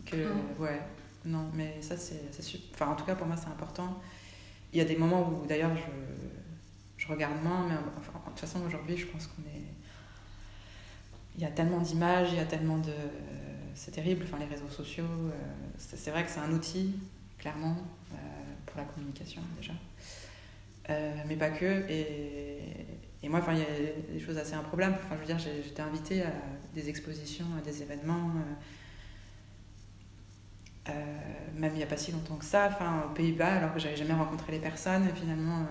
[0.05, 0.61] Que, ah.
[0.61, 0.81] Ouais,
[1.25, 2.23] non, mais ça, c'est.
[2.75, 4.01] Enfin, en tout cas, pour moi, c'est important.
[4.73, 5.83] Il y a des moments où, d'ailleurs, je,
[6.97, 9.63] je regarde moins, mais enfin, de toute façon, aujourd'hui, je pense qu'on est.
[11.37, 12.93] Il y a tellement d'images, il y a tellement de.
[13.75, 15.05] C'est terrible, enfin, les réseaux sociaux.
[15.05, 15.31] Euh,
[15.79, 16.95] c'est vrai que c'est un outil,
[17.39, 17.77] clairement,
[18.67, 19.75] pour la communication, déjà.
[20.91, 21.89] Euh, mais pas que.
[21.89, 22.59] Et,
[23.23, 24.97] et moi, il y a des choses assez improbables.
[25.05, 26.33] Enfin, je veux dire, j'étais invitée à
[26.75, 28.31] des expositions, à des événements,
[30.89, 30.93] euh, euh,
[31.57, 33.97] même il n'y a pas si longtemps que ça, enfin, aux Pays-Bas, alors que j'avais
[33.97, 35.09] jamais rencontré les personnes.
[35.15, 35.67] Finalement,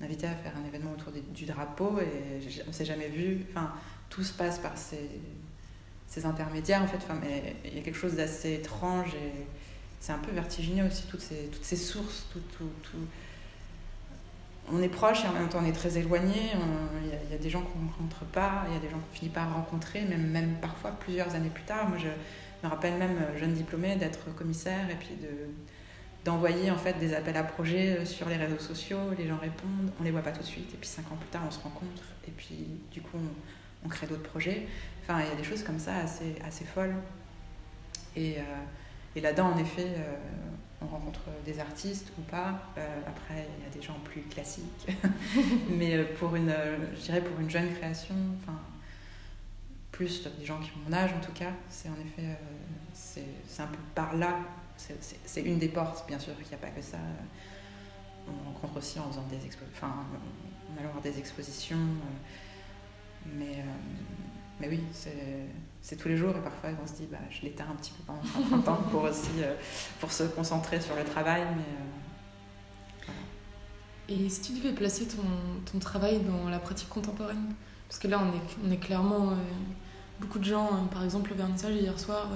[0.00, 3.44] on invité à faire un événement autour du drapeau et on s'est jamais vu.
[3.50, 3.72] Enfin,
[4.08, 5.10] tout se passe par ces,
[6.06, 6.98] ces intermédiaires, en fait.
[6.98, 9.32] Enfin, mais il y a quelque chose d'assez étrange et
[9.98, 12.38] c'est un peu vertigineux aussi, toutes ces, toutes ces sources, tout,
[12.82, 12.98] tout
[14.72, 16.52] on est proche et en même temps on est très éloigné.
[17.04, 19.14] Il y, a des gens qu'on ne rencontre pas, il y a des gens qu'on
[19.14, 21.88] finit par rencontrer, même, parfois plusieurs années plus tard.
[21.88, 22.08] Moi, je
[22.66, 25.28] me rappelle même, euh, jeune diplômée, d'être commissaire et puis de
[26.24, 29.92] d'envoyer en fait des appels à projets euh, sur les réseaux sociaux, les gens répondent,
[30.00, 31.60] on les voit pas tout de suite, et puis cinq ans plus tard on se
[31.60, 33.18] rencontre, et puis du coup
[33.84, 34.66] on, crée d'autres projets.
[35.02, 36.96] Enfin, il y a des choses comme ça assez, folles.
[38.16, 38.40] Euh,
[39.14, 39.86] et là-dedans, en effet,
[40.82, 42.60] on rencontre des artistes ou pas.
[42.76, 44.86] Euh, après, il y a des gens plus classiques.
[45.70, 46.54] Mais euh, pour une,
[46.94, 48.58] je dirais pour une jeune création, enfin,
[49.92, 53.62] plus des gens qui ont mon âge en tout cas, c'est en effet, euh, c'est
[53.62, 54.38] un peu par là.
[54.76, 56.98] C'est une des portes, bien sûr, qu'il n'y a pas que ça.
[58.28, 59.38] On rencontre aussi en faisant des
[59.72, 60.04] enfin,
[60.70, 61.78] en allant voir des expositions.
[63.24, 63.64] mais,
[64.60, 65.46] mais oui, c'est
[65.86, 68.02] c'est tous les jours et parfois on se dit bah, je l'éteins un petit peu
[68.02, 69.54] pendant un temps pour aussi euh,
[70.00, 71.62] pour se concentrer sur le travail mais
[74.12, 75.22] euh, et si tu devais placer ton,
[75.70, 77.54] ton, travail dans la pratique contemporaine?
[77.88, 79.34] Parce que là on est, on est clairement euh,
[80.20, 82.30] beaucoup de gens par exemple le vernissage hier soir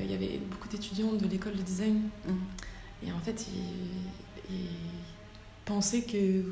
[0.00, 2.08] il y avait beaucoup d'étudiants de l'école de design.
[2.26, 3.08] Mm.
[3.08, 4.68] et en fait ils, ils
[5.66, 6.44] pensaient que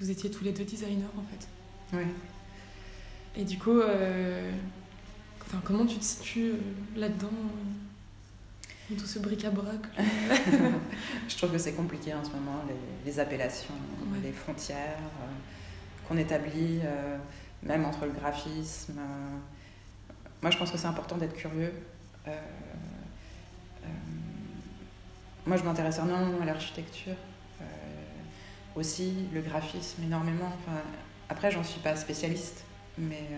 [0.00, 1.46] vous étiez tous les deux designers en fait.
[1.96, 2.06] Oui
[3.36, 3.80] et du coup,
[5.50, 6.60] Enfin, comment tu te situes euh,
[6.94, 9.80] là-dedans euh, tout ce bric-à-brac
[11.28, 12.62] Je trouve que c'est compliqué en ce moment,
[13.04, 13.74] les, appellations,
[14.22, 16.78] les frontières euh, qu'on établit,
[17.64, 19.00] même entre le graphisme.
[20.40, 21.72] moi, je pense que c'est important d'être curieux.
[25.46, 27.16] moi, je m'intéresse énormément à l'architecture,
[28.76, 30.52] aussi le graphisme énormément.
[30.60, 30.78] Enfin,
[31.28, 32.64] après, j'en suis pas spécialiste,
[32.98, 33.28] mais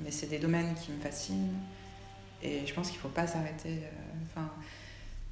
[0.00, 1.54] mais c'est des domaines qui me fascinent
[2.42, 3.80] et je pense qu'il ne faut pas s'arrêter.
[3.82, 3.90] Euh,
[4.24, 4.48] enfin,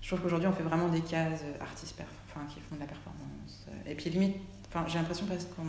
[0.00, 3.66] je trouve qu'aujourd'hui on fait vraiment des cases artistes enfin, qui font de la performance.
[3.86, 4.36] Et puis limite,
[4.68, 5.66] enfin, j'ai l'impression presque qu'on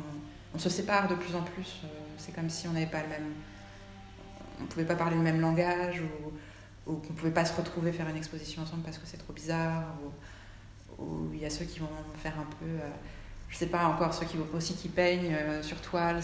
[0.53, 1.81] on se sépare de plus en plus.
[1.83, 3.33] Euh, c'est comme si on n'avait pas le même,
[4.61, 8.07] on pouvait pas parler le même langage ou, ou qu'on pouvait pas se retrouver faire
[8.07, 10.11] une exposition ensemble parce que c'est trop bizarre ou
[11.33, 12.89] il y a ceux qui vont faire un peu euh,
[13.49, 16.21] je sais pas encore ceux qui aussi qui peignent euh, sur toile,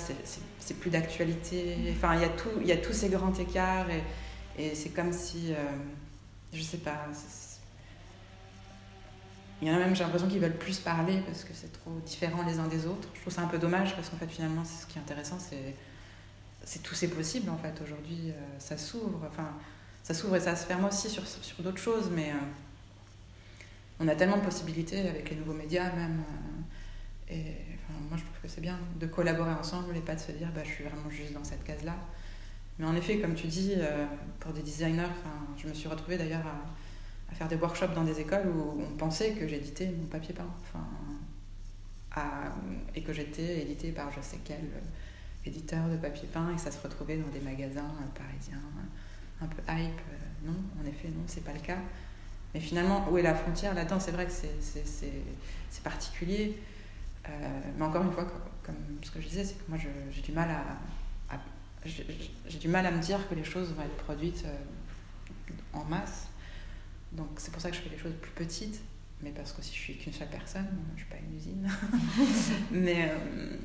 [0.59, 1.77] c'est plus d'actualité.
[1.95, 3.87] Enfin, il y a tous ces grands écarts
[4.57, 5.55] et, c'est comme si, euh,
[6.53, 7.07] je sais pas.
[9.61, 11.91] Il y en a même, j'ai l'impression qu'ils veulent plus parler parce que c'est trop
[12.05, 13.07] différent les uns des autres.
[13.13, 15.75] Je trouve ça un peu dommage parce qu'en fait, finalement, ce qui est intéressant, c'est
[16.63, 17.81] c'est tout c'est possible en fait.
[17.83, 19.21] Aujourd'hui, euh, ça s'ouvre.
[19.27, 19.49] Enfin,
[20.03, 22.33] ça s'ouvre et ça se ferme aussi sur, sur d'autres choses, mais
[23.99, 26.23] on a tellement de possibilités avec les nouveaux médias même.
[27.31, 27.55] Et
[28.09, 30.61] moi, je trouve que c'est bien de collaborer ensemble et pas de se dire bah,
[30.63, 31.95] je suis vraiment juste dans cette case-là.
[32.77, 34.05] Mais en effet, comme tu dis, euh,
[34.39, 35.07] pour des designers,
[35.57, 39.31] je me suis retrouvée d'ailleurs à, faire des workshops dans des écoles où on pensait
[39.31, 40.47] que j'éditais mon papier peint.
[42.93, 44.59] Et que j'étais édité par je sais quel
[45.45, 48.59] éditeur de papier peint et que ça se retrouvait dans des magasins parisiens
[49.41, 50.01] un peu hype.
[50.45, 51.77] non, en effet, non, c'est pas le cas.
[52.53, 53.99] Mais finalement, où est la frontière là-dedans?
[53.99, 56.57] C'est vrai que c'est particulier.
[57.27, 58.25] Mais encore une fois,
[58.63, 61.37] comme ce que je disais, c'est que moi j'ai du mal à,
[61.85, 64.45] j'ai du mal à me dire que les choses vont être produites
[65.73, 66.27] en masse.
[67.11, 68.81] Donc c'est pour ça que je fais les choses plus petites,
[69.21, 71.69] mais parce que si je suis qu'une seule personne, je suis pas une usine.
[72.71, 73.57] mais, euh,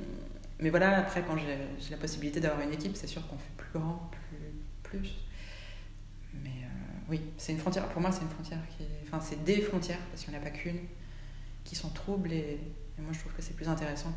[0.58, 3.78] mais voilà, après quand j'ai la possibilité d'avoir une équipe, c'est sûr qu'on fait plus
[3.78, 4.10] grand,
[4.82, 4.98] plus.
[5.00, 5.14] plus.
[6.42, 9.60] Mais euh, oui, c'est une frontière, pour moi c'est une frontière qui Enfin c'est des
[9.60, 10.80] frontières, parce qu'il n'y en a pas qu'une,
[11.64, 12.58] qui sont troubles et,
[13.02, 14.12] moi je trouve que c'est plus intéressant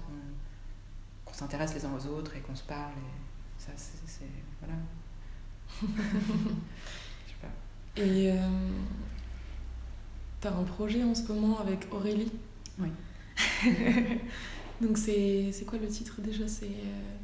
[1.26, 2.94] qu'on s'intéresse les uns aux autres et qu'on se parle.
[2.94, 4.26] Et ça c'est...
[4.62, 4.76] Voilà.
[7.98, 8.36] Et euh,
[10.42, 12.32] tu as un projet en ce moment avec Aurélie?
[12.80, 12.89] Oui.
[14.82, 16.48] Donc c'est quoi le titre déjà?
[16.48, 17.15] C'est euh,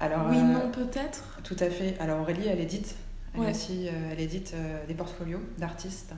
[0.00, 1.40] alors oui euh, non peut-être?
[1.44, 1.96] Tout à fait.
[1.98, 2.96] Alors Aurélie elle édite.
[3.34, 4.56] Elle, aussi, elle édite
[4.88, 6.14] des portfolios d'artistes.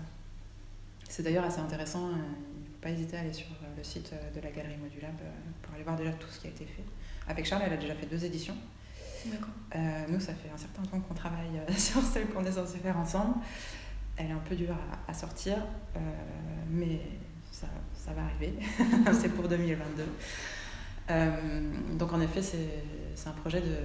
[1.10, 2.08] C'est d'ailleurs assez intéressant.
[2.82, 5.14] Pas hésiter à aller sur le site de la Galerie Modulab
[5.62, 6.84] pour aller voir déjà tout ce qui a été fait.
[7.28, 8.56] Avec Charles, elle a déjà fait deux éditions.
[9.74, 12.98] Euh, nous, ça fait un certain temps qu'on travaille sur celle qu'on est censé faire
[12.98, 13.36] ensemble.
[14.16, 14.76] Elle est un peu dure
[15.08, 15.56] à, sortir,
[15.96, 15.98] euh,
[16.70, 17.00] mais
[17.50, 18.54] ça, ça, va arriver.
[19.20, 20.04] c'est pour 2022.
[21.10, 23.76] Euh, donc en effet, c'est un projet de...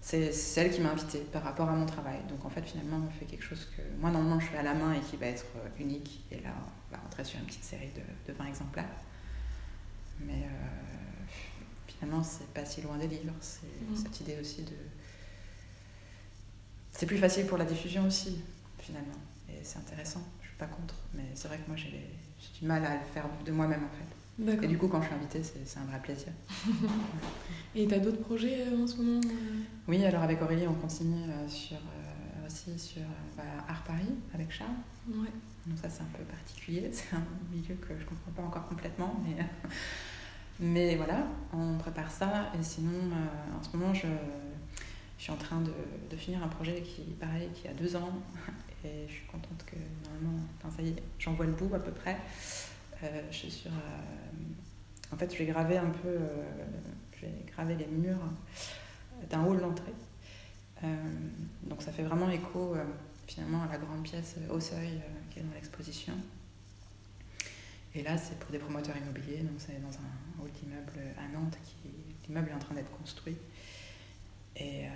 [0.00, 2.18] C'est celle qui m'a invitée par rapport à mon travail.
[2.28, 4.74] Donc en fait, finalement, on fait quelque chose que moi, normalement, je fais à la
[4.74, 5.46] main et qui va être
[5.78, 6.24] unique.
[6.30, 6.50] Et là,
[6.96, 8.88] va rentrer sur une petite série de, de 20 exemplaires.
[10.20, 10.46] Mais
[11.86, 13.34] finalement, c'est pas si loin des livres.
[13.40, 13.96] C'est mm.
[13.96, 14.76] cette idée aussi de.
[16.92, 18.40] C'est plus facile pour la diffusion aussi,
[18.78, 19.18] finalement.
[19.48, 20.22] Et c'est intéressant.
[20.42, 20.94] Je suis pas contre.
[21.14, 21.90] Mais c'est vrai que moi, j'ai
[22.60, 24.64] du mal à le faire de moi-même, en fait.
[24.64, 26.32] Et du coup, quand je suis invitée, c'est un vrai plaisir.
[27.74, 29.60] Et tu as d'autres projets euh, en ce moment euh?
[29.86, 31.76] Oui, alors avec Aurélie, on continue euh, sur,
[32.44, 33.02] aussi sur
[33.36, 34.70] bah, Art Paris avec Charles.
[35.08, 35.30] Ouais.
[35.66, 36.90] Donc ça, c'est un peu particulier.
[36.92, 39.44] C'est un milieu que je comprends pas encore complètement, mais
[40.60, 42.52] mais voilà, on prépare ça.
[42.58, 44.06] Et sinon, euh, en ce moment, je,
[45.18, 45.72] je, suis en train de,
[46.10, 48.12] de, finir un projet qui, pareil, qui a deux ans.
[48.84, 50.44] Et je suis contente que normalement,
[50.76, 52.18] ça y est, j'en vois le bout à peu près.
[53.02, 53.70] Euh, je suis sur.
[53.70, 56.18] Euh, en fait, je vais graver un peu.
[57.16, 58.18] je vais graver les murs
[59.30, 59.94] d'un hall d'entrée.
[61.62, 62.76] donc ça fait vraiment écho
[63.26, 65.00] finalement à la grande pièce au seuil
[65.42, 66.14] dans l'exposition.
[67.94, 71.56] Et là, c'est pour des promoteurs immobiliers, donc c'est dans un hall d'immeuble à Nantes,
[71.64, 71.88] qui
[72.26, 73.36] l'immeuble est en train d'être construit.
[74.56, 74.90] Et, euh,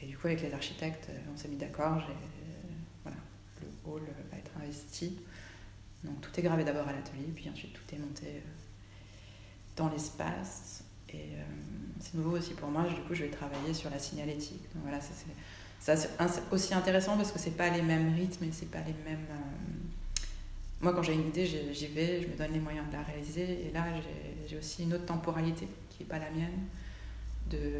[0.00, 2.02] et, du coup, avec les architectes, on s'est mis d'accord.
[3.02, 3.18] Voilà,
[3.60, 5.18] le hall va être investi.
[6.04, 8.40] Donc tout est gravé d'abord à l'atelier, puis ensuite tout est monté euh,
[9.76, 10.84] dans l'espace.
[11.10, 11.42] Et euh,
[12.00, 14.62] c'est nouveau aussi pour moi, du coup je vais travailler sur la signalétique.
[14.74, 15.14] Donc voilà, c'est
[16.50, 19.26] aussi intéressant parce que c'est pas les mêmes rythmes et c'est pas les mêmes
[20.80, 23.66] moi, quand j'ai une idée, j'y vais, je me donne les moyens de la réaliser.
[23.66, 23.84] Et là,
[24.46, 26.66] j'ai aussi une autre temporalité qui n'est pas la mienne,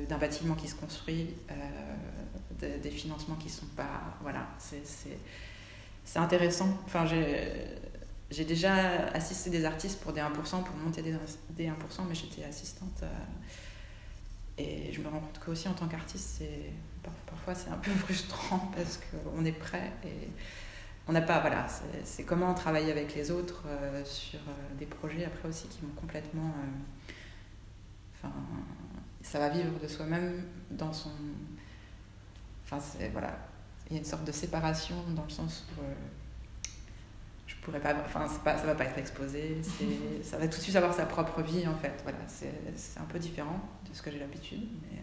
[0.09, 4.19] d'un bâtiment qui se construit, euh, des financements qui ne sont pas.
[4.23, 6.69] Voilà, c'est intéressant.
[6.87, 11.15] Enfin, j'ai déjà assisté des artistes pour des 1%, pour monter des,
[11.51, 11.71] des 1%,
[12.09, 13.05] mais j'étais assistante.
[13.05, 13.07] Euh,
[14.61, 16.43] et je me rends compte qu'aussi en tant qu'artiste,
[17.27, 20.29] parfois c'est un peu frustrant parce qu'on est prêt et
[21.09, 21.67] on n'a pas, voilà,
[22.05, 25.93] c'est comment travailler avec les autres euh, sur euh, des projets après aussi qui vont
[25.99, 26.53] complètement.
[26.59, 27.13] Euh,
[28.15, 28.35] enfin,
[29.23, 31.11] ça va vivre de soi-même dans son.
[32.65, 33.39] Enfin, c'est, voilà,
[33.89, 35.83] il y a une sorte de séparation dans le sens où
[37.47, 37.95] je pourrais pas.
[38.05, 39.63] Enfin, pas, ça va pas être exposé,
[40.23, 42.03] ça va tout de suite avoir sa propre vie en fait.
[42.03, 42.53] Voilà, c'est,
[43.01, 44.99] un peu différent de ce que j'ai l'habitude, mais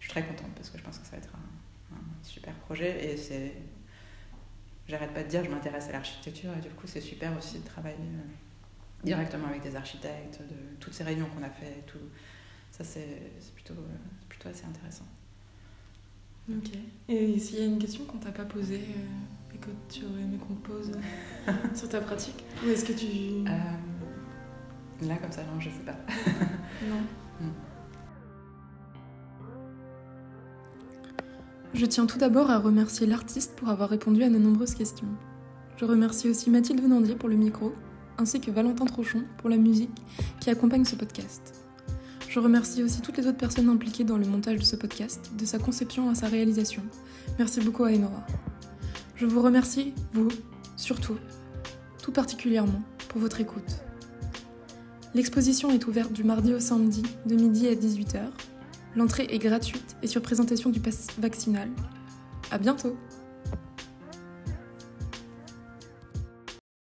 [0.00, 2.54] je suis très contente parce que je pense que ça va être un, un super
[2.54, 3.52] projet et c'est
[4.88, 7.64] j'arrête pas de dire je m'intéresse à l'architecture et du coup c'est super aussi de
[7.64, 11.98] travailler euh, directement avec des architectes, de toutes ces réunions qu'on a fait, tout
[12.72, 13.74] ça c'est plutôt,
[14.28, 15.06] plutôt assez intéressant.
[16.50, 16.70] Ok.
[17.08, 20.22] Et s'il y a une question qu'on t'a pas posée euh, et que tu aurais
[20.22, 20.92] aimé qu'on te pose
[21.48, 23.44] euh, sur ta pratique, ou est-ce que tu...
[25.06, 25.96] là comme ça non, je sais pas.
[26.88, 27.00] non.
[27.40, 27.69] Mm.
[31.72, 35.06] Je tiens tout d'abord à remercier l'artiste pour avoir répondu à nos nombreuses questions.
[35.76, 37.72] Je remercie aussi Mathilde Venandier pour le micro,
[38.18, 39.94] ainsi que Valentin Trochon pour la musique
[40.40, 41.64] qui accompagne ce podcast.
[42.28, 45.44] Je remercie aussi toutes les autres personnes impliquées dans le montage de ce podcast, de
[45.44, 46.82] sa conception à sa réalisation.
[47.38, 48.26] Merci beaucoup à Enora.
[49.14, 50.28] Je vous remercie, vous,
[50.76, 51.16] surtout,
[52.02, 53.80] tout particulièrement, pour votre écoute.
[55.14, 58.28] L'exposition est ouverte du mardi au samedi, de midi à 18h.
[58.96, 61.68] L'entrée est gratuite et sur présentation du pass vaccinal.
[62.50, 62.96] À bientôt!